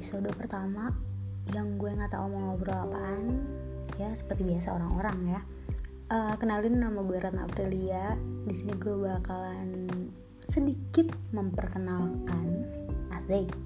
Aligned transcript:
episode 0.00 0.32
pertama 0.32 0.96
yang 1.52 1.76
gue 1.76 1.92
nggak 1.92 2.16
tahu 2.16 2.32
mau 2.32 2.56
ngobrol 2.56 2.88
apaan 2.88 3.36
ya 4.00 4.08
seperti 4.16 4.48
biasa 4.48 4.72
orang-orang 4.72 5.36
ya. 5.36 5.40
Uh, 6.08 6.32
kenalin 6.40 6.80
nama 6.80 7.04
gue 7.04 7.20
Ratna 7.20 7.44
Aprilia. 7.44 8.16
Di 8.48 8.54
sini 8.56 8.80
gue 8.80 8.96
bakalan 8.96 9.92
sedikit 10.48 11.12
memperkenalkan. 11.36 12.64
Asik. 13.12 13.52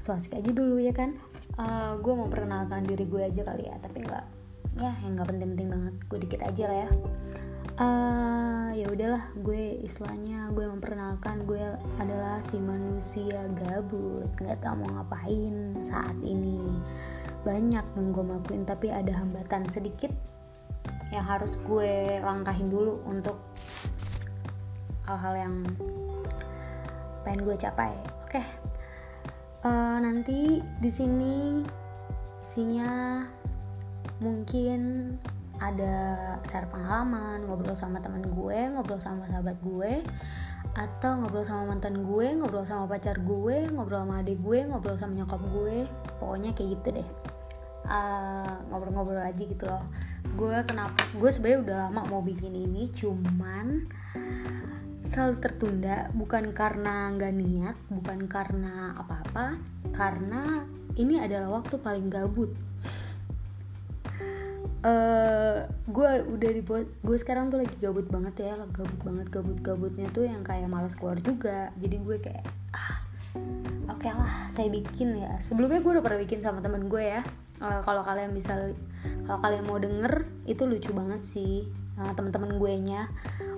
So 0.00 0.16
asik 0.16 0.40
aja 0.40 0.48
dulu 0.48 0.80
ya 0.80 0.96
kan? 0.96 1.20
Uh, 1.60 2.00
gue 2.00 2.16
mau 2.16 2.32
perkenalkan 2.32 2.88
diri 2.88 3.04
gue 3.04 3.28
aja 3.28 3.44
kali 3.44 3.68
ya 3.68 3.76
tapi 3.76 4.08
nggak 4.08 4.24
ya 4.74 4.92
yang 5.06 5.14
nggak 5.14 5.28
penting-penting 5.30 5.68
banget. 5.70 5.94
Gue 6.10 6.18
dikit 6.18 6.40
aja 6.42 6.64
lah 6.66 6.78
ya. 6.82 6.90
Uh, 7.76 8.68
ya 8.72 8.88
udahlah 8.88 9.24
gue 9.44 9.84
istilahnya 9.84 10.48
gue 10.56 10.64
memperkenalkan 10.64 11.44
gue 11.44 11.60
adalah 12.02 12.42
si 12.42 12.58
manusia 12.58 13.46
gabut. 13.62 14.26
Nggak 14.40 14.64
tahu 14.64 14.74
mau 14.82 14.90
ngapain 15.00 15.78
saat 15.84 16.16
ini. 16.24 16.58
Banyak 17.46 17.84
yang 17.94 18.06
gue 18.10 18.24
lakuin 18.26 18.66
tapi 18.66 18.90
ada 18.90 19.12
hambatan 19.14 19.68
sedikit 19.70 20.10
yang 21.14 21.22
harus 21.22 21.60
gue 21.62 22.18
langkahin 22.24 22.66
dulu 22.66 22.98
untuk 23.06 23.38
hal-hal 25.06 25.34
yang 25.38 25.54
pengen 27.22 27.46
gue 27.46 27.56
capai. 27.58 27.94
Oke. 28.26 28.42
Okay. 28.42 28.46
uh, 29.66 29.98
nanti 30.02 30.62
di 30.82 30.90
sini 30.90 31.62
isinya 32.42 33.22
mungkin 34.20 35.12
ada 35.56 36.36
share 36.44 36.68
pengalaman 36.68 37.48
ngobrol 37.48 37.72
sama 37.72 38.00
teman 38.04 38.20
gue 38.20 38.60
ngobrol 38.76 39.00
sama 39.00 39.24
sahabat 39.24 39.56
gue 39.64 40.04
atau 40.76 41.16
ngobrol 41.24 41.44
sama 41.48 41.72
mantan 41.72 42.04
gue 42.04 42.36
ngobrol 42.36 42.68
sama 42.68 42.84
pacar 42.84 43.16
gue 43.24 43.64
ngobrol 43.72 44.04
sama 44.04 44.20
adik 44.20 44.36
gue 44.44 44.68
ngobrol 44.68 44.96
sama 45.00 45.24
nyokap 45.24 45.40
gue. 45.52 45.88
Pokoknya 46.20 46.52
kayak 46.52 46.68
gitu 46.76 46.88
deh. 47.00 47.08
Ngobrol 48.68 48.92
ngobrol-ngobrol 48.92 49.24
aja 49.24 49.42
gitu 49.42 49.64
loh. 49.64 49.84
Gue 50.36 50.56
kenapa 50.68 51.00
gue 51.16 51.30
sebenarnya 51.32 51.60
udah 51.64 51.76
lama 51.88 52.00
mau 52.12 52.20
bikin 52.20 52.52
ini 52.52 52.92
cuman 52.92 53.88
selalu 55.08 55.34
tertunda. 55.40 56.12
Bukan 56.12 56.52
karena 56.52 57.08
nggak 57.16 57.32
niat 57.32 57.76
bukan 57.88 58.28
karena 58.28 58.92
apa-apa 59.00 59.56
karena 59.96 60.68
ini 61.00 61.16
adalah 61.16 61.60
waktu 61.60 61.80
paling 61.80 62.12
gabut 62.12 62.52
uh, 64.86 65.58
gue 65.90 66.10
udah 66.30 66.50
dibuat 66.54 66.86
gue 67.02 67.16
sekarang 67.18 67.50
tuh 67.50 67.62
lagi 67.62 67.74
gabut 67.82 68.06
banget 68.06 68.46
ya 68.46 68.54
gabut 68.70 69.00
banget 69.02 69.26
gabut 69.34 69.58
gabutnya 69.60 70.06
tuh 70.14 70.24
yang 70.24 70.46
kayak 70.46 70.70
malas 70.70 70.94
keluar 70.94 71.18
juga. 71.18 71.74
Jadi 71.82 71.96
gue 71.98 72.16
kayak 72.22 72.46
ah 72.72 73.02
oke 73.90 74.00
okay 74.00 74.12
lah 74.14 74.46
saya 74.46 74.70
bikin 74.70 75.18
ya. 75.18 75.34
Sebelumnya 75.42 75.82
gue 75.82 75.92
udah 75.98 76.04
pernah 76.04 76.20
bikin 76.22 76.40
sama 76.40 76.62
temen 76.62 76.86
gue 76.86 77.02
ya. 77.02 77.22
Uh, 77.56 77.80
kalau 77.82 78.04
kalian 78.04 78.36
bisa 78.36 78.52
kalau 79.24 79.40
kalian 79.40 79.64
mau 79.64 79.80
denger 79.80 80.28
itu 80.44 80.68
lucu 80.68 80.92
banget 80.92 81.24
sih 81.24 81.64
uh, 81.96 82.12
teman-teman 82.12 82.60
gue 82.60 82.72
nya 82.84 83.08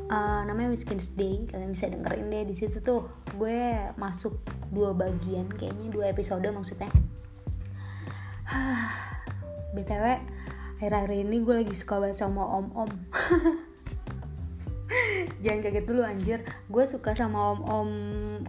uh, 0.07 0.47
namanya 0.47 0.71
Whiskins 0.71 1.19
Day 1.19 1.45
kalian 1.51 1.75
bisa 1.75 1.91
dengerin 1.91 2.31
deh. 2.31 2.45
Di 2.49 2.55
situ 2.57 2.79
tuh 2.81 3.11
gue 3.37 3.93
masuk 4.01 4.39
dua 4.73 4.95
bagian 4.95 5.51
kayaknya 5.51 5.93
dua 5.93 6.09
episode 6.09 6.47
maksudnya. 6.49 6.89
Btw 9.77 10.17
akhir-akhir 10.79 11.27
ini 11.27 11.43
gue 11.43 11.55
lagi 11.59 11.75
suka 11.75 11.99
banget 11.99 12.23
sama 12.23 12.47
om-om. 12.47 12.87
Jangan 15.43 15.61
kaget 15.67 15.85
dulu 15.91 16.07
anjir. 16.07 16.39
Gue 16.71 16.87
suka 16.87 17.19
sama 17.19 17.59
om-om 17.59 17.91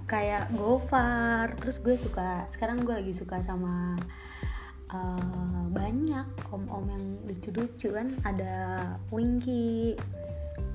kayak 0.05 0.53
Gofar. 0.53 1.57
Terus 1.57 1.81
gue 1.81 1.97
suka 1.97 2.45
sekarang 2.53 2.85
gue 2.85 2.93
lagi 2.93 3.17
suka 3.17 3.41
sama 3.41 3.97
uh, 4.93 5.65
banyak 5.73 6.29
om-om 6.53 6.85
yang 6.93 7.17
lucu-lucu 7.25 7.97
kan. 7.97 8.13
Ada 8.21 8.85
Winky 9.09 9.97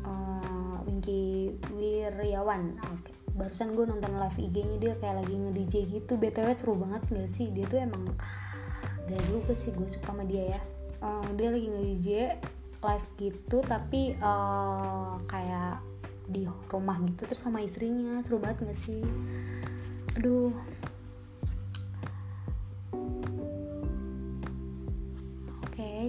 uh, 0.02 0.82
Winky 0.90 1.54
Wiryawan 1.70 2.82
okay. 2.82 3.14
barusan 3.38 3.78
gue 3.78 3.86
nonton 3.86 4.10
live 4.18 4.38
IG-nya 4.42 4.76
dia 4.82 4.94
kayak 4.98 5.22
lagi 5.22 5.38
nge-DJ 5.38 6.02
gitu. 6.02 6.18
BTW 6.18 6.50
seru 6.50 6.74
banget 6.74 7.06
gak 7.14 7.30
sih? 7.30 7.54
Dia 7.54 7.70
tuh 7.70 7.78
emang 7.78 8.10
dari 9.06 9.22
dulu 9.30 9.54
sih 9.54 9.70
gue 9.70 9.86
suka 9.86 10.10
sama 10.10 10.26
dia 10.26 10.58
ya 10.58 10.62
uh, 11.04 11.28
dia 11.36 11.52
lagi 11.52 11.68
nge-DJ 11.68 12.08
live 12.80 13.08
gitu 13.20 13.58
tapi 13.64 14.16
uh, 14.20 15.20
kayak 15.28 15.80
di 16.24 16.48
rumah 16.72 16.96
gitu 17.04 17.28
terus 17.28 17.44
sama 17.44 17.60
istrinya. 17.60 18.24
Seru 18.24 18.40
banget 18.40 18.64
gak 18.64 18.78
sih? 18.78 19.04
Aduh. 20.16 20.52
Oke. 25.64 25.76
Okay. 25.76 26.06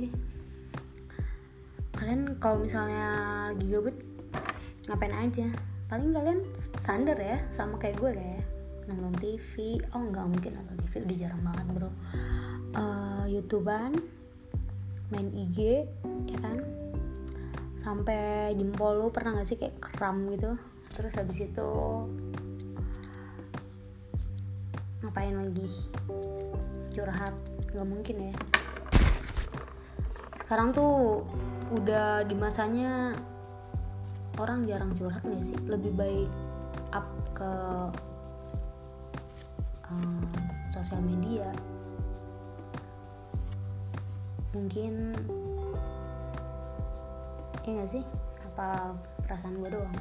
kalian 1.95 2.37
kalau 2.43 2.59
misalnya 2.59 3.07
lagi 3.51 3.65
gabut 3.71 3.95
ngapain 4.87 5.15
aja? 5.15 5.47
Paling 5.85 6.11
kalian 6.11 6.39
standar 6.81 7.17
ya 7.17 7.39
sama 7.49 7.79
kayak 7.79 7.97
gue 7.97 8.11
kayak 8.13 8.43
nonton 8.85 9.13
TV 9.17 9.81
oh 9.97 10.01
nggak 10.05 10.25
mungkin 10.29 10.51
nonton 10.53 10.77
TV 10.85 10.93
udah 11.01 11.17
jarang 11.17 11.41
banget 11.41 11.65
bro. 11.73 11.89
Uh, 12.75 13.25
main 15.13 15.29
IG 15.29 15.85
ya 16.29 16.37
kan? 16.41 16.57
Sampai 17.81 18.53
jempol 18.57 18.97
lu 18.97 19.07
pernah 19.13 19.37
gak 19.37 19.47
sih 19.47 19.57
kayak 19.61 19.77
kram 19.77 20.25
gitu? 20.33 20.57
Terus 20.95 21.13
habis 21.19 21.37
itu 21.37 21.69
ngapain 25.05 25.35
lagi? 25.37 25.69
Curhat 26.95 27.35
nggak 27.75 27.87
mungkin 27.87 28.15
ya. 28.31 28.33
Sekarang 30.41 30.71
tuh 30.71 31.27
udah 31.75 32.23
di 32.23 32.33
masanya 32.37 33.13
orang 34.39 34.63
jarang 34.65 34.95
curhat 34.95 35.21
nih 35.27 35.43
sih. 35.43 35.57
Lebih 35.67 35.91
baik 35.93 36.31
up 36.95 37.07
ke 37.35 37.53
uh, 39.91 40.23
sosial 40.71 41.03
media 41.03 41.51
mungkin 44.55 45.11
ya 47.67 47.71
gak 47.83 47.91
sih? 47.91 48.03
Apa 48.47 48.95
perasaan 49.27 49.59
gue 49.59 49.69
doang? 49.75 49.97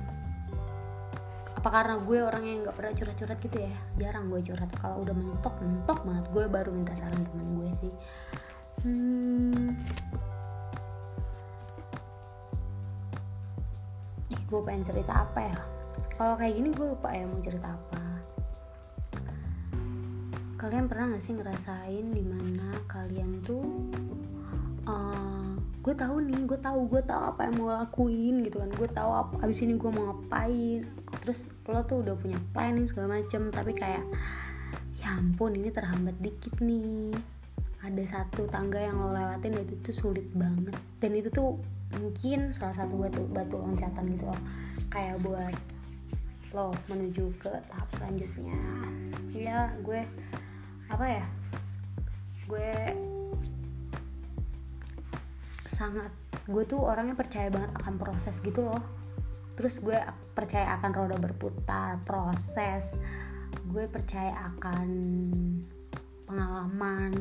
Apa 1.58 1.68
karena 1.80 1.96
gue 1.96 2.18
orang 2.20 2.44
yang 2.44 2.58
nggak 2.62 2.76
pernah 2.76 2.92
curhat-curhat 2.92 3.38
gitu 3.40 3.58
ya? 3.64 3.74
Jarang 3.98 4.28
gue 4.28 4.40
curhat. 4.44 4.68
Kalau 4.78 5.02
udah 5.02 5.16
mentok 5.16 5.56
mentok 5.64 5.98
banget. 6.04 6.24
Gue 6.30 6.44
baru 6.46 6.70
minta 6.70 6.92
saran 6.92 7.24
teman 7.24 7.48
gue 7.56 7.70
sih. 7.80 7.92
Hmm, 8.84 9.80
ih 14.28 14.42
gue 14.44 14.60
pengen 14.60 14.84
cerita 14.84 15.24
apa 15.24 15.40
ya? 15.40 15.56
Kalau 16.20 16.36
kayak 16.36 16.52
gini 16.52 16.68
gue 16.68 16.86
lupa 16.92 17.08
ya 17.16 17.24
mau 17.24 17.40
cerita 17.40 17.72
apa. 17.72 18.04
Kalian 20.60 20.84
pernah 20.84 21.16
gak 21.16 21.24
sih 21.24 21.32
ngerasain 21.32 22.06
di 22.12 22.24
mana 22.28 22.76
kalian 22.88 23.40
tuh 23.40 23.64
uh, 23.64 23.73
gue 25.84 25.92
tahu 25.92 26.16
nih 26.24 26.48
gue 26.48 26.56
tahu 26.64 26.88
gue 26.88 27.04
tahu 27.04 27.22
apa 27.28 27.44
yang 27.44 27.54
mau 27.60 27.68
lakuin 27.76 28.40
gitu 28.40 28.56
kan. 28.56 28.72
Gue 28.72 28.88
tahu 28.88 29.10
apa 29.12 29.34
abis 29.44 29.60
ini 29.68 29.76
gue 29.76 29.90
mau 29.92 30.16
ngapain? 30.16 30.88
Terus 31.20 31.44
lo 31.68 31.84
tuh 31.84 32.00
udah 32.00 32.16
punya 32.16 32.40
planning 32.56 32.88
segala 32.88 33.20
macem. 33.20 33.52
Tapi 33.52 33.76
kayak 33.76 34.00
ya 35.04 35.20
ampun 35.20 35.52
ini 35.60 35.68
terhambat 35.68 36.16
dikit 36.24 36.56
nih. 36.64 37.12
Ada 37.84 38.00
satu 38.16 38.48
tangga 38.48 38.80
yang 38.80 38.96
lo 38.96 39.12
lewatin 39.12 39.60
dan 39.60 39.68
itu 39.68 39.92
tuh 39.92 39.92
sulit 39.92 40.24
banget. 40.32 40.72
Dan 41.04 41.12
itu 41.20 41.28
tuh 41.28 41.60
mungkin 42.00 42.56
salah 42.56 42.72
satu 42.72 42.96
batu 42.96 43.20
batu 43.28 43.60
loncatan 43.60 44.08
gitu 44.16 44.24
loh. 44.24 44.40
Kayak 44.88 45.20
buat 45.20 45.56
lo 46.56 46.72
menuju 46.88 47.28
ke 47.36 47.52
tahap 47.68 47.88
selanjutnya. 47.92 48.56
Ya 49.36 49.68
gue 49.84 50.00
apa 50.88 51.04
ya 51.04 51.26
gue 52.44 52.72
sangat 55.74 56.14
gue 56.46 56.62
tuh 56.62 56.78
orangnya 56.78 57.18
percaya 57.18 57.50
banget 57.50 57.74
akan 57.82 57.94
proses 57.98 58.38
gitu 58.38 58.62
loh. 58.62 58.82
Terus 59.58 59.82
gue 59.82 59.98
percaya 60.34 60.78
akan 60.78 60.90
roda 60.94 61.18
berputar 61.18 61.98
proses. 62.06 62.94
Gue 63.66 63.90
percaya 63.90 64.54
akan 64.54 64.88
pengalaman. 66.30 67.12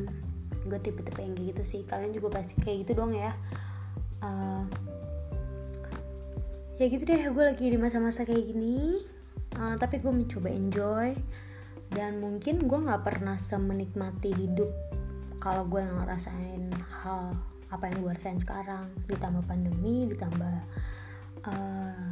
Gue 0.70 0.78
tipe-tipe 0.78 1.18
yang 1.18 1.34
kayak 1.34 1.48
gitu 1.58 1.64
sih. 1.66 1.82
Kalian 1.90 2.14
juga 2.14 2.38
pasti 2.38 2.54
kayak 2.62 2.86
gitu 2.86 3.02
dong 3.02 3.18
ya. 3.18 3.34
Uh, 4.22 4.64
ya 6.78 6.86
gitu 6.88 7.04
deh 7.04 7.20
gue 7.20 7.44
lagi 7.44 7.66
di 7.74 7.78
masa-masa 7.82 8.22
kayak 8.26 8.54
gini. 8.54 9.02
Uh, 9.58 9.78
tapi 9.82 9.98
gue 9.98 10.14
mencoba 10.14 10.50
enjoy. 10.54 11.18
Dan 11.94 12.18
mungkin 12.22 12.66
gue 12.66 12.80
nggak 12.90 13.06
pernah 13.06 13.38
semenikmati 13.38 14.34
hidup 14.34 14.70
kalau 15.38 15.68
gue 15.70 15.86
ngerasain 15.86 16.74
hal 17.04 17.53
apa 17.74 17.90
yang 17.90 17.98
gue 18.06 18.12
rasain 18.14 18.40
sekarang. 18.40 18.86
Ditambah 19.10 19.44
pandemi 19.50 20.06
ditambah 20.14 20.56
uh, 21.50 22.10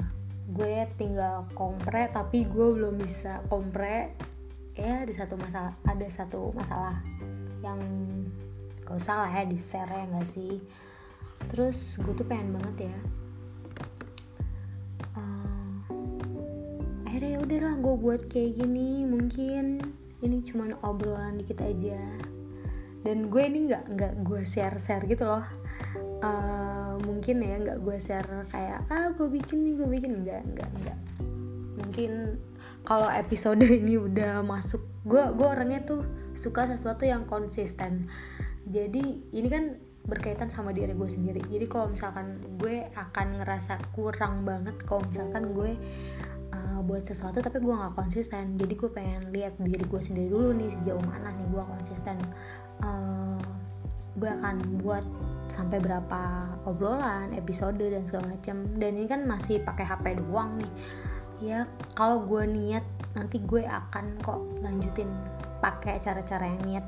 gue 0.52 0.76
tinggal 1.00 1.48
kompre 1.54 2.10
tapi 2.12 2.50
gue 2.50 2.68
belum 2.76 2.98
bisa 3.00 3.40
kompre 3.48 4.12
ya 4.76 5.06
di 5.06 5.14
satu 5.14 5.38
masalah 5.38 5.78
ada 5.86 6.08
satu 6.10 6.52
masalah 6.52 6.98
yang 7.62 7.80
gak 8.84 8.98
usah 8.98 9.24
lah 9.24 9.32
ya 9.32 9.44
di 9.46 9.60
share 9.62 9.88
ya 9.88 10.04
gak 10.10 10.28
sih. 10.28 10.58
Terus 11.54 11.96
gue 12.02 12.14
tuh 12.18 12.26
pengen 12.26 12.58
banget 12.58 12.90
ya 12.90 12.98
uh, 15.18 15.78
akhirnya 17.08 17.38
ya 17.38 17.40
udahlah 17.44 17.76
gue 17.80 17.96
buat 17.98 18.22
kayak 18.28 18.62
gini 18.62 19.04
mungkin 19.08 19.82
ini 20.22 20.38
cuma 20.46 20.70
obrolan 20.86 21.42
dikit 21.42 21.66
aja 21.66 22.00
dan 23.02 23.34
gue 23.34 23.42
ini 23.42 23.60
nggak 23.70 23.84
nggak 23.98 24.14
gue 24.22 24.42
share 24.46 24.78
share 24.78 25.06
gitu 25.10 25.26
loh. 25.26 25.46
Uh, 26.22 27.02
mungkin 27.02 27.42
ya 27.42 27.58
nggak 27.58 27.80
gue 27.82 27.98
share 27.98 28.46
kayak 28.54 28.86
ah 28.94 29.10
gue 29.10 29.26
bikin 29.26 29.66
nih 29.66 29.74
gue 29.78 29.88
bikin. 29.90 30.12
Nggak 30.22 30.42
nggak 30.54 30.70
nggak. 30.86 31.00
Mungkin 31.82 32.12
kalau 32.86 33.10
episode 33.10 33.62
ini 33.82 33.98
udah 33.98 34.46
masuk 34.46 34.86
gue 35.06 35.24
gue 35.34 35.48
orangnya 35.48 35.82
tuh 35.82 36.06
suka 36.38 36.70
sesuatu 36.70 37.06
yang 37.06 37.26
konsisten. 37.26 38.06
Jadi 38.70 39.34
ini 39.34 39.50
kan 39.50 39.82
berkaitan 40.06 40.50
sama 40.50 40.74
diri 40.74 40.94
gue 40.94 41.10
sendiri. 41.10 41.42
Jadi 41.46 41.66
kalau 41.66 41.90
misalkan 41.90 42.38
gue 42.62 42.86
akan 42.94 43.42
ngerasa 43.42 43.82
kurang 43.98 44.46
banget 44.46 44.78
kalau 44.86 45.02
misalkan 45.06 45.54
gue 45.58 45.78
uh, 46.54 46.80
buat 46.86 47.06
sesuatu 47.06 47.42
tapi 47.42 47.62
gue 47.62 47.74
nggak 47.74 47.98
konsisten. 47.98 48.62
Jadi 48.62 48.74
gue 48.78 48.90
pengen 48.94 49.34
lihat 49.34 49.58
diri 49.58 49.86
gue 49.86 50.02
sendiri 50.02 50.30
dulu 50.30 50.54
nih 50.54 50.70
sejauh 50.70 51.02
mana 51.02 51.34
nih 51.34 51.48
gue 51.50 51.64
konsisten 51.66 52.18
uh, 52.82 53.40
gue 54.18 54.30
akan 54.30 54.82
buat 54.84 55.06
sampai 55.52 55.84
berapa 55.84 56.48
obrolan 56.64 57.36
episode 57.36 57.80
dan 57.80 58.08
segala 58.08 58.36
macam 58.36 58.64
dan 58.80 58.92
ini 58.96 59.08
kan 59.08 59.28
masih 59.28 59.60
pakai 59.64 59.86
HP 59.88 60.20
doang 60.22 60.56
nih. 60.60 60.74
Ya 61.42 61.60
kalau 61.98 62.22
gue 62.24 62.46
niat 62.46 62.86
nanti 63.18 63.42
gue 63.42 63.66
akan 63.66 64.22
kok 64.22 64.40
lanjutin 64.62 65.10
pakai 65.60 66.00
cara-cara 66.00 66.46
yang 66.48 66.62
niat. 66.68 66.86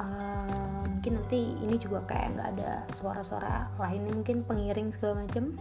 Uh, 0.00 0.80
mungkin 0.88 1.20
nanti 1.20 1.56
ini 1.60 1.76
juga 1.76 2.00
kayak 2.08 2.36
nggak 2.36 2.48
ada 2.56 2.70
suara-suara 2.96 3.68
lainnya 3.76 4.16
mungkin 4.16 4.40
pengiring 4.48 4.88
segala 4.96 5.24
macam 5.24 5.60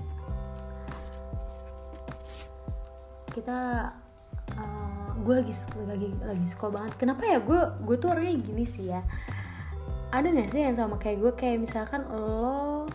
kita 3.29 3.59
gue 5.19 5.35
lagi 5.43 5.53
lagi 5.85 6.09
lagi 6.23 6.45
suka 6.47 6.67
banget. 6.71 6.93
Kenapa 6.95 7.27
ya? 7.27 7.37
Gue 7.43 7.59
gue 7.83 7.95
tuh 7.99 8.09
orangnya 8.15 8.35
gini 8.39 8.65
sih 8.65 8.87
ya. 8.87 9.03
Ada 10.09 10.31
nggak 10.31 10.49
sih 10.49 10.61
yang 10.63 10.77
sama 10.79 10.95
kayak 10.97 11.17
gue? 11.19 11.31
Kayak 11.35 11.57
misalkan 11.67 12.01
lo 12.07 12.87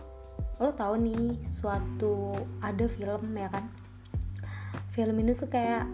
lo 0.55 0.71
tahu 0.71 0.95
nih 1.03 1.35
suatu 1.61 2.33
ada 2.59 2.85
film 2.89 3.35
ya 3.35 3.49
kan? 3.51 3.65
Film 4.91 5.15
ini 5.19 5.35
tuh 5.35 5.51
kayak 5.51 5.85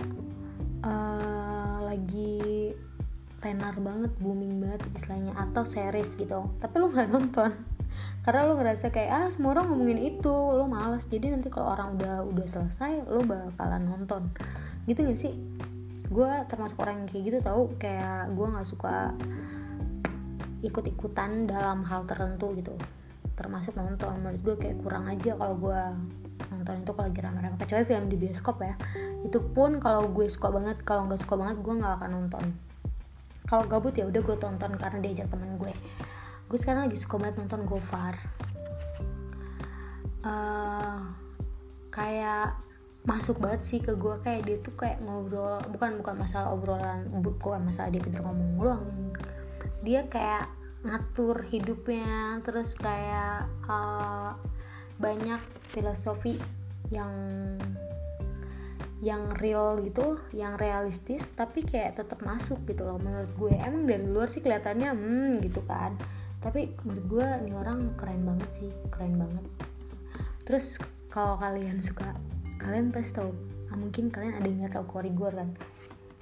uh, 0.86 1.82
lagi 1.84 2.74
tenar 3.42 3.74
banget 3.82 4.14
booming 4.22 4.62
banget 4.62 4.86
istilahnya 4.94 5.34
atau 5.36 5.66
series 5.66 6.16
gitu. 6.16 6.48
Tapi 6.62 6.76
lo 6.80 6.88
nggak 6.90 7.10
nonton. 7.10 7.52
Karena 8.26 8.48
lo 8.48 8.54
ngerasa 8.56 8.94
kayak 8.94 9.12
ah 9.12 9.28
semua 9.34 9.58
orang 9.58 9.74
ngomongin 9.74 10.00
itu 10.16 10.32
lo 10.32 10.70
males. 10.70 11.06
Jadi 11.10 11.34
nanti 11.34 11.52
kalau 11.52 11.74
orang 11.74 12.00
udah 12.00 12.24
udah 12.24 12.46
selesai 12.48 13.04
lo 13.10 13.22
bakalan 13.26 13.84
nonton. 13.90 14.30
Gitu 14.86 15.06
gak 15.06 15.20
sih 15.20 15.34
gue 16.12 16.32
termasuk 16.52 16.76
orang 16.84 17.04
yang 17.04 17.08
kayak 17.08 17.24
gitu 17.24 17.38
tau 17.40 17.72
kayak 17.80 18.36
gue 18.36 18.48
nggak 18.52 18.68
suka 18.68 19.16
ikut-ikutan 20.62 21.48
dalam 21.48 21.88
hal 21.88 22.04
tertentu 22.04 22.52
gitu. 22.60 22.76
Termasuk 23.40 23.74
nonton 23.80 24.20
menurut 24.22 24.42
gue 24.44 24.56
kayak 24.60 24.78
kurang 24.84 25.08
aja 25.08 25.34
kalau 25.34 25.56
gue 25.58 25.82
nonton 26.52 26.84
itu 26.84 26.92
kalau 26.92 27.08
lagi 27.08 27.20
rame-rame 27.24 27.58
kecuali 27.58 27.84
film 27.88 28.06
di 28.12 28.18
bioskop 28.20 28.60
ya. 28.60 28.76
Itu 29.24 29.40
pun 29.56 29.80
kalau 29.80 30.12
gue 30.12 30.28
suka 30.28 30.52
banget 30.52 30.84
kalau 30.84 31.08
nggak 31.08 31.24
suka 31.24 31.40
banget 31.40 31.58
gue 31.64 31.74
nggak 31.80 31.94
akan 32.04 32.12
nonton. 32.12 32.46
Kalau 33.48 33.64
gabut 33.66 33.96
ya 33.96 34.06
udah 34.06 34.22
gue 34.22 34.38
tonton 34.38 34.72
karena 34.76 34.98
diajak 35.00 35.32
temen 35.32 35.56
gue. 35.56 35.74
Gue 36.52 36.60
sekarang 36.60 36.92
lagi 36.92 37.00
suka 37.00 37.16
banget 37.18 37.40
nonton 37.40 37.64
Gofar. 37.64 38.16
Uh, 40.22 41.02
kayak 41.90 42.54
masuk 43.02 43.42
banget 43.42 43.62
sih 43.66 43.80
ke 43.82 43.98
gue 43.98 44.16
kayak 44.22 44.46
dia 44.46 44.58
tuh 44.62 44.78
kayak 44.78 45.02
ngobrol 45.02 45.58
bukan 45.74 45.98
bukan 45.98 46.16
masalah 46.22 46.54
obrolan 46.54 47.10
bukan 47.26 47.66
masalah 47.66 47.90
dia 47.90 47.98
pintar 47.98 48.22
ngomong 48.22 48.50
mulu 48.54 48.78
dia 49.82 50.06
kayak 50.06 50.46
ngatur 50.86 51.42
hidupnya 51.50 52.38
terus 52.46 52.78
kayak 52.78 53.50
uh, 53.66 54.38
banyak 55.02 55.42
filosofi 55.74 56.38
yang 56.94 57.14
yang 59.02 59.34
real 59.42 59.82
gitu, 59.82 60.22
yang 60.30 60.62
realistis, 60.62 61.26
tapi 61.34 61.66
kayak 61.66 61.98
tetap 61.98 62.22
masuk 62.22 62.62
gitu 62.70 62.86
loh 62.86 63.02
menurut 63.02 63.34
gue. 63.34 63.54
Emang 63.58 63.90
dari 63.90 64.06
luar 64.06 64.30
sih 64.30 64.46
kelihatannya 64.46 64.94
hmm 64.94 65.42
gitu 65.42 65.66
kan, 65.66 65.98
tapi 66.38 66.78
menurut 66.86 67.06
gue 67.10 67.28
nih 67.50 67.56
orang 67.58 67.98
keren 67.98 68.22
banget 68.22 68.62
sih, 68.62 68.70
keren 68.94 69.18
banget. 69.18 69.46
Terus 70.46 70.78
kalau 71.10 71.34
kalian 71.42 71.82
suka, 71.82 72.14
kalian 72.62 72.94
pasti 72.94 73.18
tahu, 73.18 73.34
ah, 73.74 73.78
mungkin 73.82 74.14
kalian 74.14 74.38
ada 74.38 74.46
yang 74.46 74.70
tahu 74.70 74.86
Korigor 74.86 75.34
kan? 75.34 75.50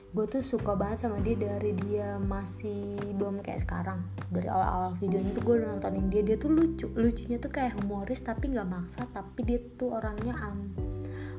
gue 0.09 0.25
tuh 0.25 0.41
suka 0.41 0.73
banget 0.73 1.05
sama 1.05 1.21
dia 1.21 1.37
dari 1.37 1.69
dia 1.85 2.17
masih 2.17 2.97
belum 3.13 3.45
kayak 3.45 3.61
sekarang. 3.61 4.01
Dari 4.33 4.49
awal-awal 4.49 4.97
videonya 4.97 5.37
tuh 5.37 5.43
gue 5.45 5.55
udah 5.61 5.69
nontonin 5.77 6.09
dia. 6.09 6.25
Dia 6.25 6.37
tuh 6.41 6.49
lucu 6.49 6.89
lucunya 6.97 7.37
tuh 7.37 7.53
kayak 7.53 7.77
humoris 7.77 8.25
tapi 8.25 8.49
nggak 8.49 8.65
maksa. 8.65 9.05
Tapi 9.13 9.39
dia 9.45 9.61
tuh 9.77 9.93
orangnya 9.93 10.33
am 10.41 10.73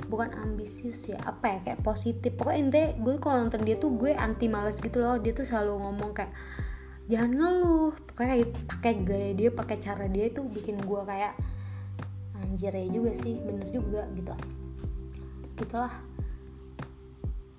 bukan 0.07 0.35
ambisius 0.43 1.07
ya 1.11 1.19
apa 1.27 1.51
ya 1.51 1.59
kayak 1.67 1.81
positif. 1.83 2.31
Pokoknya 2.39 2.59
intinya 2.63 2.89
gue 2.95 3.15
kalau 3.19 3.37
nonton 3.43 3.63
dia 3.67 3.75
tuh 3.75 3.91
gue 3.91 4.15
anti 4.15 4.47
males 4.47 4.79
gitu 4.79 5.03
loh. 5.03 5.19
Dia 5.19 5.35
tuh 5.35 5.51
selalu 5.51 5.75
ngomong 5.75 6.11
kayak 6.15 6.31
jangan 7.11 7.31
ngeluh. 7.35 7.93
Pokoknya 8.07 8.55
pakai 8.71 8.93
gaya 9.03 9.31
dia 9.35 9.51
pakai 9.51 9.77
cara 9.83 10.07
dia 10.07 10.31
itu 10.31 10.47
bikin 10.47 10.79
gue 10.79 11.03
kayak 11.11 11.35
anjir 12.39 12.71
ya 12.71 12.87
juga 12.87 13.13
sih 13.19 13.35
bener 13.43 13.69
juga 13.69 14.07
gitu 14.15 14.60
gitulah. 15.61 15.93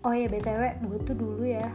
Oh 0.01 0.13
ya 0.17 0.25
btw 0.25 0.81
gue 0.81 0.99
tuh 1.05 1.13
dulu 1.13 1.45
ya 1.45 1.69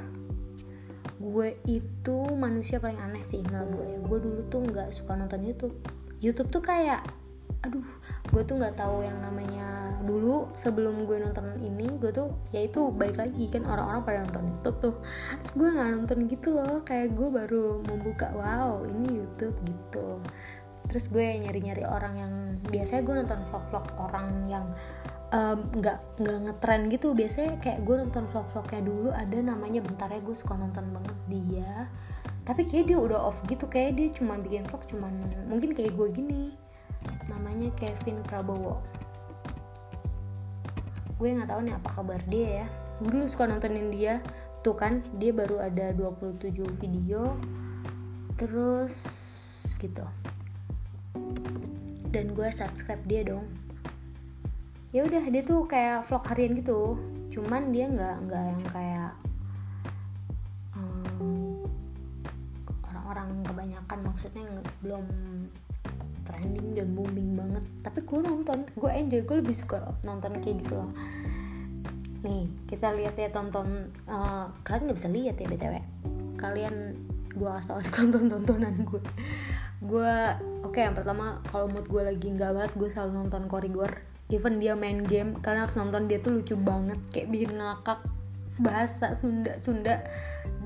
gue 1.16 1.56
itu 1.64 2.16
manusia 2.36 2.76
paling 2.76 3.00
aneh 3.00 3.24
sih 3.24 3.40
menurut 3.40 3.70
gue 3.72 3.86
ya. 3.88 3.98
Gue 4.04 4.18
dulu 4.20 4.40
tuh 4.52 4.60
nggak 4.68 4.88
suka 4.92 5.16
nonton 5.16 5.40
YouTube. 5.46 5.76
YouTube 6.20 6.50
tuh 6.52 6.60
kayak 6.60 7.00
aduh 7.64 7.86
gue 8.30 8.42
tuh 8.44 8.58
nggak 8.60 8.76
tahu 8.76 9.00
yang 9.00 9.16
namanya 9.22 9.96
dulu 10.04 10.50
sebelum 10.54 11.08
gue 11.08 11.18
nonton 11.18 11.56
ini 11.58 11.88
gue 11.98 12.12
tuh 12.12 12.30
ya 12.52 12.62
itu 12.68 12.92
baik 12.94 13.16
lagi 13.16 13.48
kan 13.48 13.64
orang-orang 13.64 14.02
pada 14.04 14.18
nonton 14.28 14.44
YouTube 14.52 14.78
tuh. 14.82 14.96
Terus 15.40 15.50
gue 15.56 15.68
nggak 15.72 15.88
nonton 15.96 16.18
gitu 16.28 16.48
loh 16.52 16.74
kayak 16.84 17.08
gue 17.16 17.28
baru 17.32 17.80
membuka 17.80 18.28
wow 18.36 18.84
ini 18.84 19.24
YouTube 19.24 19.56
gitu. 19.64 20.20
Terus 20.86 21.10
gue 21.10 21.26
nyari-nyari 21.42 21.84
orang 21.88 22.14
yang 22.14 22.32
biasanya 22.70 23.02
gue 23.02 23.14
nonton 23.24 23.40
vlog-vlog 23.50 23.86
orang 23.98 24.26
yang 24.46 24.66
nggak 25.26 25.98
um, 25.98 26.22
nggak 26.22 26.38
ngetren 26.46 26.80
gitu. 26.90 27.10
Biasanya 27.12 27.58
kayak 27.58 27.82
gue 27.82 27.94
nonton 27.98 28.24
vlog-vlognya 28.30 28.82
dulu 28.82 29.08
ada 29.10 29.38
namanya 29.42 29.80
bentar 29.82 30.08
ya 30.10 30.22
gue 30.22 30.36
suka 30.36 30.54
nonton 30.54 30.86
banget 30.94 31.18
dia. 31.26 31.90
Tapi 32.46 32.62
kayak 32.62 32.86
dia 32.86 32.98
udah 32.98 33.18
off 33.26 33.42
gitu 33.50 33.66
kayak 33.66 33.98
dia 33.98 34.08
cuma 34.14 34.38
bikin 34.38 34.62
vlog 34.70 34.86
cuman 34.86 35.12
mungkin 35.50 35.74
kayak 35.74 35.98
gue 35.98 36.08
gini. 36.14 36.54
Namanya 37.26 37.74
Kevin 37.74 38.22
Prabowo. 38.22 38.78
Gue 41.18 41.34
nggak 41.34 41.50
tahu 41.50 41.60
nih 41.66 41.74
apa 41.74 41.88
kabar 41.90 42.20
dia 42.30 42.48
ya. 42.62 42.66
Gue 43.02 43.10
dulu 43.18 43.26
suka 43.26 43.50
nontonin 43.50 43.90
dia. 43.90 44.22
Tuh 44.62 44.78
kan 44.78 45.02
dia 45.18 45.34
baru 45.34 45.58
ada 45.58 45.90
27 45.90 46.54
video. 46.78 47.34
Terus 48.38 48.94
gitu. 49.82 50.06
Dan 52.14 52.30
gue 52.32 52.48
subscribe 52.54 53.02
dia 53.10 53.26
dong 53.26 53.65
ya 54.94 55.02
udah 55.06 55.22
dia 55.30 55.42
tuh 55.42 55.66
kayak 55.66 56.06
vlog 56.06 56.24
harian 56.30 56.52
gitu. 56.58 56.98
Cuman 57.32 57.70
dia 57.74 57.86
nggak 57.90 58.16
nggak 58.26 58.42
yang 58.46 58.62
kayak 58.70 59.12
orang-orang 62.90 63.28
um, 63.30 63.46
kebanyakan. 63.46 63.98
Maksudnya 64.06 64.44
belum 64.82 65.06
trending 66.26 66.68
dan 66.74 66.88
booming 66.94 67.30
banget. 67.38 67.64
Tapi 67.86 67.98
gue 68.02 68.18
nonton 68.22 68.58
gue 68.74 68.90
enjoy. 68.90 69.22
Gue 69.22 69.36
lebih 69.42 69.56
suka 69.56 69.82
nonton 70.02 70.38
kayak 70.42 70.62
gitu 70.64 70.74
loh. 70.74 70.90
Nih 72.26 72.50
kita 72.66 72.90
lihat 72.98 73.14
ya 73.14 73.30
tonton 73.30 73.94
uh, 74.10 74.50
kalian 74.66 74.90
nggak 74.90 74.98
bisa 74.98 75.10
lihat 75.10 75.38
ya 75.38 75.46
btw 75.46 75.74
kalian 76.36 76.98
gue 77.32 77.48
kasih 77.48 77.68
tau 77.68 77.80
tonton 77.96 78.26
tontonan 78.28 78.74
gue 78.82 79.02
gue 79.84 80.14
oke 80.64 80.72
okay, 80.72 80.88
yang 80.88 80.96
pertama 80.96 81.38
kalau 81.48 81.68
mood 81.70 81.86
gue 81.86 82.02
lagi 82.02 82.28
nggak 82.32 82.52
banget 82.52 82.72
gue 82.74 82.88
selalu 82.90 83.12
nonton 83.24 83.42
korigor 83.46 83.92
even 84.26 84.58
dia 84.58 84.74
main 84.74 85.06
game 85.06 85.38
kalian 85.38 85.68
harus 85.68 85.78
nonton 85.78 86.10
dia 86.10 86.18
tuh 86.18 86.34
lucu 86.34 86.58
banget. 86.58 86.98
Kayak 87.14 87.28
bikin 87.30 87.50
ngakak 87.58 88.00
bahasa 88.58 89.14
Sunda 89.14 89.54
Sunda. 89.62 90.02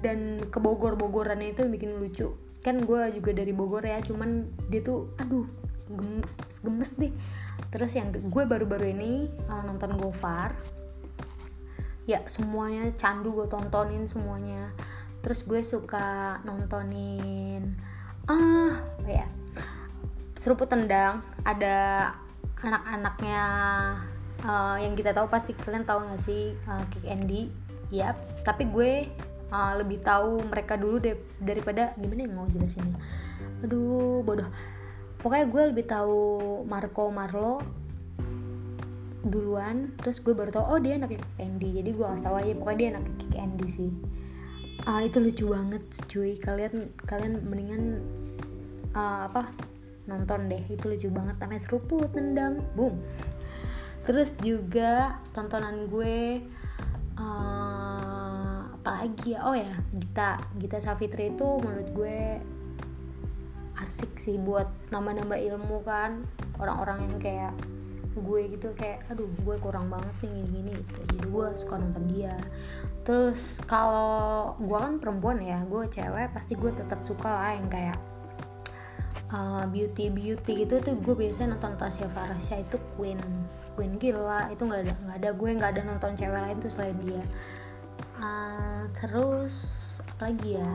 Dan 0.00 0.40
kebogor 0.48 0.96
bogorannya 0.96 1.52
itu 1.52 1.68
bikin 1.68 2.00
lucu. 2.00 2.32
Kan 2.64 2.84
gue 2.84 3.00
juga 3.16 3.32
dari 3.32 3.52
Bogor 3.56 3.84
ya 3.84 4.00
cuman 4.04 4.48
dia 4.68 4.80
tuh 4.84 5.12
aduh 5.20 5.48
gemes 5.88 6.56
gemes 6.60 6.90
deh. 6.96 7.12
Terus 7.68 7.92
yang 7.92 8.12
gue 8.12 8.44
baru-baru 8.48 8.96
ini 8.96 9.28
uh, 9.48 9.62
nonton 9.64 9.96
Gofar 10.00 10.56
ya 12.08 12.26
semuanya 12.26 12.90
candu 12.96 13.36
gue 13.36 13.46
tontonin 13.46 14.08
semuanya. 14.08 14.72
Terus 15.20 15.44
gue 15.44 15.60
suka 15.60 16.40
nontonin 16.48 17.76
ah 18.24 18.80
ya 19.04 19.28
seruput 20.36 20.68
tendang. 20.72 21.20
Ada 21.44 22.08
anak-anaknya 22.60 23.42
uh, 24.44 24.76
yang 24.80 24.94
kita 24.96 25.16
tahu 25.16 25.28
pasti 25.28 25.56
kalian 25.56 25.84
tahu 25.84 26.04
gak 26.04 26.22
sih 26.22 26.52
uh, 26.68 26.84
Kick 26.92 27.04
Andy? 27.08 27.48
Ya 27.90 28.14
tapi 28.46 28.70
gue 28.70 29.10
uh, 29.50 29.72
lebih 29.80 30.00
tahu 30.06 30.40
mereka 30.46 30.78
dulu 30.78 31.02
deh 31.02 31.16
daripada 31.42 31.92
gimana 31.98 32.20
yang 32.24 32.34
mau 32.36 32.46
jelasin 32.48 32.86
aduh 33.60 34.24
bodoh. 34.24 34.48
Pokoknya 35.20 35.46
gue 35.52 35.62
lebih 35.76 35.84
tahu 35.84 36.20
Marco 36.64 37.12
Marlo 37.12 37.60
duluan 39.20 39.92
terus 40.00 40.16
gue 40.24 40.32
baru 40.32 40.48
tahu 40.48 40.64
oh 40.64 40.78
dia 40.80 40.96
anak 40.96 41.12
Kick 41.12 41.24
Andy. 41.36 41.68
Jadi 41.76 41.90
gue 41.92 42.06
kasih 42.06 42.24
tahu 42.24 42.36
aja 42.40 42.52
pokoknya 42.56 42.78
dia 42.78 42.88
anak 42.96 43.04
Kick 43.20 43.34
Andy 43.36 43.66
sih. 43.68 43.90
Uh, 44.88 45.04
itu 45.04 45.20
lucu 45.20 45.44
banget 45.52 45.84
cuy. 46.08 46.32
Kalian 46.40 46.88
kalian 47.04 47.44
mendingan 47.44 47.82
uh, 48.96 49.28
apa 49.28 49.52
nonton 50.10 50.50
deh 50.50 50.66
itu 50.66 50.90
lucu 50.90 51.06
banget. 51.14 51.38
Namanya 51.38 51.62
seruput 51.62 52.10
tendang 52.10 52.66
boom. 52.74 52.98
Terus 54.02 54.34
juga 54.42 55.22
tontonan 55.30 55.86
gue 55.86 56.42
uh, 57.14 58.60
apa 58.74 58.90
lagi 59.06 59.38
ya? 59.38 59.46
Oh 59.46 59.54
ya 59.54 59.70
Gita. 59.94 60.42
Gita 60.58 60.82
Savitri 60.82 61.30
itu 61.30 61.46
menurut 61.62 61.88
gue 61.94 62.18
asik 63.78 64.18
sih 64.18 64.36
buat 64.36 64.66
nambah-nambah 64.90 65.38
ilmu 65.38 65.86
kan. 65.86 66.26
Orang-orang 66.58 67.06
yang 67.06 67.16
kayak 67.22 67.54
gue 68.10 68.40
gitu 68.50 68.74
kayak 68.74 69.06
aduh 69.06 69.30
gue 69.46 69.56
kurang 69.62 69.86
banget 69.86 70.10
nih 70.26 70.30
gini, 70.34 70.44
gini 70.50 70.70
gitu. 70.82 70.98
Jadi 71.06 71.26
gue 71.30 71.46
suka 71.54 71.74
nonton 71.78 72.04
dia. 72.10 72.34
Terus 73.06 73.40
kalau 73.64 74.52
gue 74.60 74.76
kan 74.76 74.98
perempuan 74.98 75.38
ya 75.40 75.62
gue 75.64 75.86
cewek 75.88 76.34
pasti 76.34 76.52
gue 76.58 76.72
tetap 76.74 77.00
suka 77.06 77.30
lah 77.30 77.52
yang 77.56 77.68
kayak 77.70 77.96
uh, 79.30 79.64
beauty 79.70 80.10
beauty 80.10 80.66
gitu 80.66 80.82
tuh 80.82 80.94
gue 80.98 81.14
biasa 81.14 81.46
nonton 81.46 81.74
Tasya 81.78 82.06
Farasya 82.10 82.62
itu 82.62 82.76
Queen 82.98 83.18
Queen 83.78 83.96
gila 83.96 84.50
itu 84.50 84.62
nggak 84.66 84.82
ada 84.86 84.94
nggak 85.06 85.16
ada 85.22 85.30
gue 85.32 85.48
nggak 85.56 85.70
ada 85.78 85.82
nonton 85.86 86.12
cewek 86.18 86.40
lain 86.42 86.58
tuh 86.58 86.70
selain 86.70 86.96
dia. 87.00 87.22
Uh, 88.20 88.84
terus 89.00 89.54
apa 90.04 90.28
lagi 90.28 90.60
ya? 90.60 90.74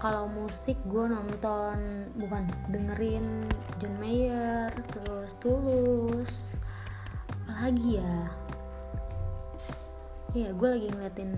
Kalau 0.00 0.24
musik 0.32 0.80
gue 0.88 1.04
nonton 1.12 2.08
bukan 2.16 2.48
dengerin 2.72 3.44
John 3.76 3.94
Mayer 4.00 4.72
terus 4.96 5.36
Tulus 5.42 6.56
lagi 7.44 8.00
ya? 8.00 8.16
Iya, 10.30 10.54
gue 10.54 10.68
lagi 10.70 10.88
ngeliatin 10.94 11.34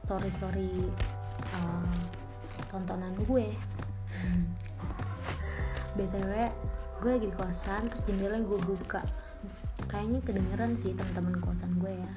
story-story 0.00 0.88
uh, 1.54 1.92
tontonan 2.72 3.12
gue 3.28 3.52
btw 6.00 6.32
gue 7.00 7.10
lagi 7.12 7.28
di 7.28 7.36
kosan 7.36 7.92
terus 7.92 8.02
jendela 8.08 8.40
gue 8.40 8.60
buka. 8.60 9.04
Kayaknya 9.88 10.20
kedengeran 10.24 10.72
sih 10.80 10.96
teman-teman 10.96 11.36
kosan 11.44 11.76
gue 11.76 11.92
ya. 11.92 12.12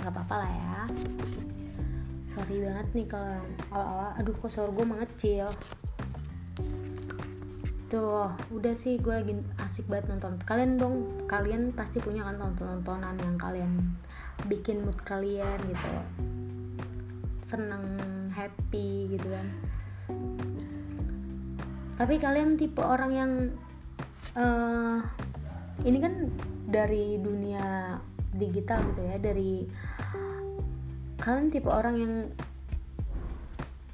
Nggak 0.00 0.12
apa-apa 0.12 0.34
lah 0.44 0.52
ya. 0.52 0.80
Sorry 2.36 2.56
banget 2.64 2.86
nih 2.96 3.06
kalau 3.08 3.36
awal-awal 3.72 4.10
aduh 4.20 4.34
kok 4.36 4.52
suara 4.52 4.72
gue 4.72 4.86
mengecil. 4.88 5.48
Tuh 7.88 8.32
udah 8.52 8.74
sih 8.76 8.96
gue 9.00 9.12
lagi 9.12 9.32
asik 9.60 9.88
banget 9.88 10.12
nonton. 10.12 10.40
Kalian 10.44 10.80
dong 10.80 10.96
kalian 11.28 11.72
pasti 11.72 12.00
punya 12.00 12.28
kan 12.28 12.40
tonton-tontonan 12.40 13.16
yang 13.20 13.36
kalian 13.40 13.96
bikin 14.48 14.84
mood 14.84 14.96
kalian 15.04 15.56
gitu. 15.64 15.92
Seneng 17.44 17.84
happy 18.32 19.16
gitu 19.16 19.28
kan 19.28 19.48
tapi 22.00 22.16
kalian 22.16 22.56
tipe 22.56 22.80
orang 22.80 23.12
yang 23.12 23.32
uh, 24.32 25.04
ini 25.84 26.00
kan 26.00 26.32
dari 26.64 27.20
dunia 27.20 28.00
digital 28.32 28.80
gitu 28.88 29.04
ya 29.04 29.20
dari 29.20 29.68
kalian 31.20 31.52
tipe 31.52 31.68
orang 31.68 32.00
yang 32.00 32.14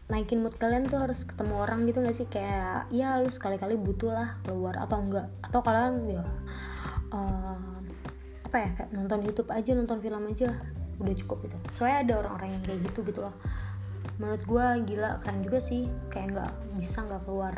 naikin 0.06 0.38
mood 0.38 0.54
kalian 0.54 0.86
tuh 0.86 1.02
harus 1.02 1.26
ketemu 1.26 1.54
orang 1.58 1.82
gitu 1.90 1.98
gak 1.98 2.14
sih? 2.14 2.30
Kayak 2.30 2.86
ya 2.94 3.18
lu 3.18 3.26
sekali-kali 3.26 3.74
butuh 3.74 4.14
lah 4.14 4.38
keluar 4.46 4.78
atau 4.78 5.02
enggak 5.02 5.26
atau 5.42 5.60
kalian 5.66 6.22
ya 6.22 6.24
uh, 7.10 7.82
apa 8.46 8.56
ya 8.62 8.68
kayak 8.78 8.90
nonton 8.94 9.26
YouTube 9.26 9.50
aja 9.50 9.74
nonton 9.74 9.98
film 9.98 10.22
aja 10.30 10.54
udah 11.02 11.14
cukup 11.26 11.50
gitu. 11.50 11.58
Soalnya 11.74 11.98
ada 12.06 12.12
orang-orang 12.22 12.54
yang 12.54 12.62
kayak 12.62 12.80
gitu 12.86 13.02
gitu 13.02 13.26
loh. 13.26 13.34
Menurut 14.22 14.46
gue 14.46 14.66
gila 14.94 15.18
keren 15.26 15.42
juga 15.42 15.58
sih. 15.58 15.90
Kayak 16.06 16.38
nggak 16.38 16.52
bisa 16.78 17.02
nggak 17.02 17.26
keluar 17.26 17.56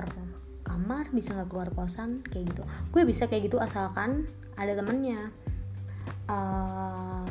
kamar 0.69 1.09
bisa 1.11 1.33
nggak 1.33 1.49
keluar 1.49 1.69
kosan 1.73 2.21
kayak 2.29 2.53
gitu. 2.53 2.63
Gue 2.93 3.03
bisa 3.09 3.25
kayak 3.25 3.49
gitu 3.49 3.57
asalkan 3.57 4.29
ada 4.61 4.77
temennya. 4.77 5.33
Uh, 6.29 7.25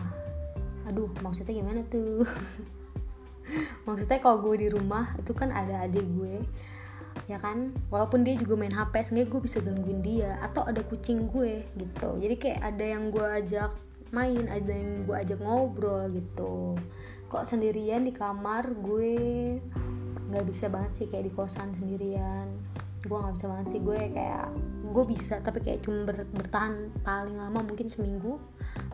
aduh 0.89 1.13
maksudnya 1.21 1.53
gimana 1.53 1.85
tuh? 1.85 2.25
Maksudnya 3.87 4.19
kalau 4.19 4.43
gue 4.43 4.59
di 4.59 4.67
rumah 4.67 5.15
itu 5.15 5.31
kan 5.31 5.55
ada 5.55 5.87
adik 5.87 6.03
gue 6.03 6.43
ya 7.31 7.39
kan? 7.39 7.71
Walaupun 7.87 8.23
dia 8.27 8.35
juga 8.35 8.59
main 8.59 8.75
hp 8.75 8.91
sehingga 9.03 9.27
gue 9.27 9.41
bisa 9.43 9.63
gangguin 9.63 10.03
dia 10.03 10.35
atau 10.43 10.67
ada 10.67 10.83
kucing 10.83 11.31
gue 11.31 11.63
gitu. 11.79 12.09
Jadi 12.19 12.35
kayak 12.35 12.59
ada 12.75 12.85
yang 12.85 13.07
gue 13.07 13.23
ajak 13.23 13.71
main 14.11 14.47
ada 14.47 14.71
yang 14.71 15.03
gue 15.07 15.15
ajak 15.15 15.39
ngobrol 15.39 16.07
gitu. 16.11 16.75
Kok 17.27 17.43
sendirian 17.47 18.07
di 18.07 18.11
kamar 18.15 18.71
gue 18.79 19.15
nggak 20.27 20.45
bisa 20.47 20.67
banget 20.67 20.91
sih 21.03 21.07
kayak 21.07 21.31
di 21.31 21.33
kosan 21.35 21.71
sendirian 21.79 22.51
gue 23.07 23.17
nggak 23.17 23.35
bisa 23.39 23.47
banget 23.47 23.67
sih 23.71 23.81
gue 23.81 23.99
kayak 24.11 24.47
gue 24.87 25.03
bisa 25.07 25.35
tapi 25.43 25.59
kayak 25.63 25.79
cuma 25.83 26.07
ber, 26.07 26.27
bertahan 26.31 26.91
paling 27.01 27.37
lama 27.39 27.59
mungkin 27.63 27.87
seminggu. 27.87 28.39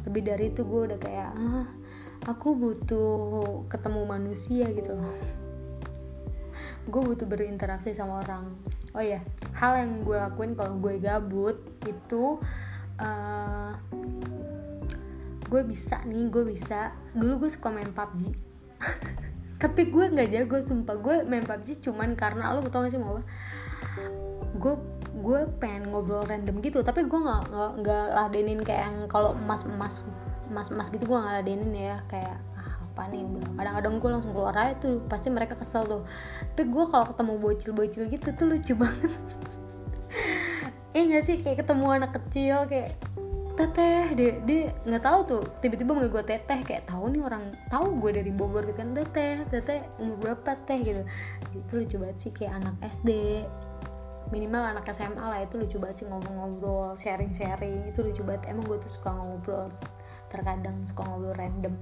Lebih 0.06 0.22
dari 0.22 0.46
itu 0.54 0.62
gue 0.62 0.82
udah 0.94 1.00
kayak 1.02 1.32
ah 1.34 1.68
aku 2.30 2.56
butuh 2.56 3.66
ketemu 3.68 4.02
manusia 4.06 4.66
gitu 4.72 4.94
loh. 4.96 5.16
Gue 6.92 7.00
butuh 7.00 7.24
berinteraksi 7.24 7.96
sama 7.96 8.20
orang. 8.28 8.52
Oh 8.92 9.00
ya 9.00 9.24
hal 9.56 9.80
yang 9.80 10.04
gue 10.04 10.20
lakuin 10.20 10.54
kalau 10.54 10.76
gue 10.78 11.00
gabut 11.00 11.58
itu 11.88 12.38
uh, 13.00 13.72
gue 15.48 15.62
bisa 15.64 16.04
nih 16.04 16.28
gue 16.28 16.44
bisa 16.44 16.92
dulu 17.16 17.46
gue 17.46 17.50
suka 17.50 17.70
main 17.72 17.90
PUBG 17.94 18.34
tapi 19.64 19.82
gue 19.88 20.06
nggak 20.12 20.30
jago 20.36 20.58
sumpah. 20.62 21.00
Gue 21.00 21.16
main 21.24 21.48
PUBG 21.48 21.80
cuman 21.82 22.20
karena 22.20 22.52
lo 22.52 22.62
tau 22.68 22.84
gak 22.84 22.94
sih 22.94 23.00
mau 23.00 23.18
apa 23.18 23.24
gue 24.58 24.76
gue 25.24 25.40
pengen 25.62 25.94
ngobrol 25.94 26.26
random 26.26 26.60
gitu 26.60 26.82
tapi 26.84 27.06
gue 27.06 27.20
nggak 27.20 27.54
nggak 27.80 28.06
ladenin 28.12 28.60
kayak 28.62 28.92
yang 28.92 28.98
kalau 29.08 29.38
emas 29.38 29.62
emas 29.64 30.06
emas 30.54 30.70
emas 30.70 30.88
gitu 30.92 31.10
gue 31.10 31.18
nggak 31.18 31.36
ladenin 31.42 31.74
ya. 31.74 31.98
Kayak 32.06 32.38
ah, 32.54 32.78
apa 32.78 33.02
nih? 33.10 33.24
Kadang-kadang 33.58 33.94
gue 33.98 34.10
langsung 34.14 34.32
keluar 34.38 34.56
aja 34.56 34.74
tuh 34.78 35.02
pasti 35.08 35.28
mereka 35.34 35.58
kesel 35.58 35.84
tuh. 35.88 36.04
Tapi 36.54 36.70
gue 36.70 36.84
kalau 36.94 37.06
ketemu 37.10 37.34
bocil-bocil 37.40 38.04
gitu 38.12 38.28
tuh 38.36 38.46
lucu 38.54 38.74
banget. 38.82 39.12
Eh 40.94 41.04
gak 41.10 41.24
sih? 41.26 41.42
Kayak 41.42 41.66
ketemu 41.66 41.86
anak 41.90 42.12
kecil 42.22 42.70
kayak 42.70 42.94
teteh 43.54 44.18
dia 44.18 44.32
dia 44.46 44.62
nggak 44.86 45.04
tahu 45.06 45.20
tuh. 45.26 45.44
Tiba-tiba 45.62 45.94
manggil 45.94 46.14
gue 46.14 46.24
teteh 46.26 46.60
kayak 46.66 46.90
tahu 46.90 47.10
nih 47.14 47.22
orang 47.22 47.54
tahu 47.70 48.02
gue 48.02 48.12
dari 48.22 48.32
Bogor 48.34 48.66
gitu 48.66 48.82
kan 48.82 48.98
teteh 48.98 49.46
teteh 49.50 49.80
umur 49.98 50.18
berapa 50.22 50.58
teh? 50.70 50.82
Gitu. 50.82 51.02
Itu 51.54 51.72
lucu 51.82 51.96
banget 52.02 52.18
sih 52.22 52.32
kayak 52.34 52.62
anak 52.62 52.76
SD 52.82 53.10
minimal 54.34 54.66
anak 54.66 54.90
SMA 54.90 55.22
lah 55.22 55.46
itu 55.46 55.62
lucu 55.62 55.78
banget 55.78 56.02
sih 56.02 56.08
ngomong-ngobrol 56.10 56.98
sharing-sharing 56.98 57.86
itu 57.86 58.02
lucu 58.02 58.26
banget. 58.26 58.50
Emang 58.50 58.66
gue 58.66 58.82
tuh 58.82 58.90
suka 58.90 59.14
ngobrol 59.14 59.70
terkadang 60.34 60.82
suka 60.90 61.06
ngobrol 61.06 61.38
random. 61.38 61.78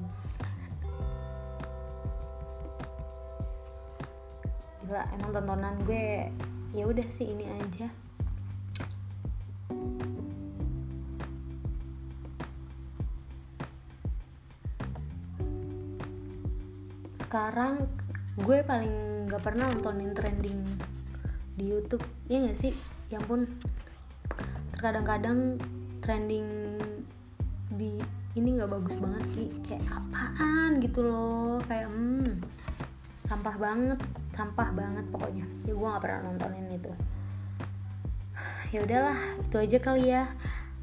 Gila 4.83 5.03
emang 5.15 5.31
tontonan 5.31 5.79
gue 5.87 6.27
ya 6.75 6.83
udah 6.83 7.07
sih 7.15 7.31
ini 7.31 7.47
aja. 7.47 7.87
Sekarang 17.15 17.87
gue 18.43 18.59
paling 18.67 19.31
gak 19.31 19.39
pernah 19.39 19.71
nontonin 19.71 20.11
trending 20.11 20.90
di 21.61 21.69
YouTube. 21.69 22.01
Ya 22.25 22.41
gak 22.41 22.57
sih? 22.57 22.73
Ya 23.13 23.21
ampun. 23.21 23.45
Terkadang-kadang 24.73 25.61
trending 26.01 26.49
di 27.77 28.01
ini 28.33 28.57
nggak 28.57 28.71
bagus 28.73 28.97
banget 28.97 29.21
Ki. 29.37 29.45
kayak 29.69 29.85
apaan 29.85 30.81
gitu 30.81 31.05
loh. 31.05 31.61
Kayak 31.69 31.93
hmm 31.93 32.41
sampah 33.29 33.55
banget 33.55 33.99
sampah 34.33 34.69
banget 34.73 35.05
pokoknya. 35.13 35.45
Ya 35.69 35.71
gue 35.77 35.87
nggak 35.87 36.01
pernah 36.01 36.19
nontonin 36.25 36.67
itu. 36.73 36.91
Ya 38.73 38.79
udahlah 38.81 39.19
itu 39.45 39.55
aja 39.61 39.77
kali 39.77 40.03
ya. 40.09 40.25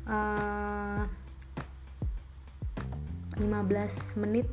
Uh, 0.08 1.04
15 3.36 4.22
menit 4.24 4.48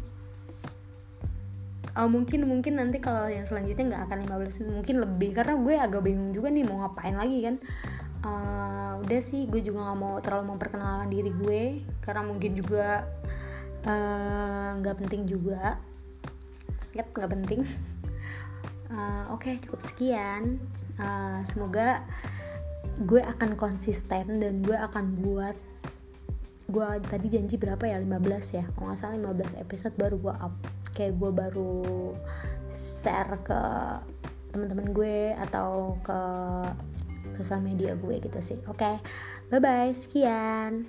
uh, 1.95 2.09
mungkin 2.11 2.43
mungkin 2.45 2.77
nanti 2.77 2.99
kalau 2.99 3.25
yang 3.31 3.47
selanjutnya 3.47 3.95
nggak 3.95 4.03
akan 4.11 4.17
15 4.27 4.61
menit 4.61 4.73
mungkin 4.75 4.95
lebih. 5.01 5.29
Karena 5.33 5.53
gue 5.55 5.75
agak 5.79 6.01
bingung 6.03 6.31
juga 6.35 6.47
nih 6.51 6.63
mau 6.67 6.83
ngapain 6.83 7.15
lagi 7.15 7.39
kan. 7.47 7.55
Uh, 8.25 8.91
udah 9.05 9.21
sih 9.21 9.45
gue 9.47 9.61
juga 9.63 9.85
nggak 9.85 9.99
mau 9.99 10.15
terlalu 10.19 10.55
memperkenalkan 10.55 11.09
diri 11.09 11.31
gue. 11.31 11.63
Karena 12.03 12.21
mungkin 12.27 12.51
juga 12.53 13.07
nggak 14.79 14.95
uh, 14.95 14.99
penting 14.99 15.21
juga. 15.25 15.79
Yep 16.93 17.07
nggak 17.15 17.31
penting. 17.31 17.61
Uh, 18.91 19.23
oke 19.33 19.47
okay, 19.47 19.55
cukup 19.63 19.81
sekian. 19.81 20.59
Uh, 20.99 21.39
semoga 21.47 22.03
gue 22.95 23.19
akan 23.19 23.59
konsisten 23.59 24.39
dan 24.39 24.63
gue 24.63 24.75
akan 24.75 25.19
buat 25.19 25.57
gue 26.65 26.87
tadi 27.07 27.27
janji 27.29 27.55
berapa 27.55 27.83
ya? 27.87 28.01
15 28.01 28.57
ya? 28.57 28.63
Kalau 28.73 28.89
nggak 28.89 28.99
salah 28.99 29.15
15 29.31 29.63
episode 29.63 29.93
baru 29.95 30.17
gue 30.17 30.35
up 30.35 30.74
kayak 30.95 31.19
gue 31.19 31.31
baru 31.35 32.15
share 32.71 33.35
ke 33.43 33.61
teman-teman 34.55 34.95
gue 34.95 35.35
atau 35.35 35.99
ke 35.99 36.19
sosial 37.35 37.59
media 37.59 37.93
gue 37.99 38.23
gitu 38.23 38.39
sih 38.39 38.57
oke 38.71 38.79
okay. 38.79 38.95
bye 39.51 39.59
bye 39.59 39.91
sekian 39.91 40.87